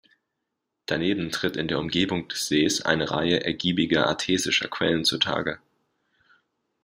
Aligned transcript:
Daneben 0.87 1.29
tritt 1.29 1.55
in 1.57 1.67
der 1.67 1.77
Umgebung 1.77 2.27
des 2.27 2.47
Sees 2.47 2.81
eine 2.81 3.11
Reihe 3.11 3.45
ergiebiger 3.45 4.07
artesischer 4.07 4.67
Quellen 4.67 5.05
zu 5.05 5.19
Tage. 5.19 5.59